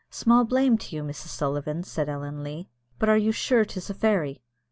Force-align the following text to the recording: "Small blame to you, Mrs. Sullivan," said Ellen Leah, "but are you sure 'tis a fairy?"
"Small 0.09 0.45
blame 0.45 0.79
to 0.79 0.95
you, 0.95 1.03
Mrs. 1.03 1.27
Sullivan," 1.27 1.83
said 1.83 2.09
Ellen 2.09 2.41
Leah, 2.43 2.65
"but 2.97 3.07
are 3.07 3.19
you 3.19 3.31
sure 3.31 3.63
'tis 3.63 3.87
a 3.91 3.93
fairy?" 3.93 4.41